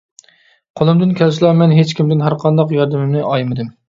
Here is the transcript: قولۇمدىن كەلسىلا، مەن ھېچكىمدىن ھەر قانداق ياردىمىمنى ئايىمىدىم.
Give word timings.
قولۇمدىن 0.79 1.11
كەلسىلا، 1.19 1.51
مەن 1.59 1.75
ھېچكىمدىن 1.79 2.23
ھەر 2.29 2.37
قانداق 2.45 2.73
ياردىمىمنى 2.77 3.23
ئايىمىدىم. 3.35 3.71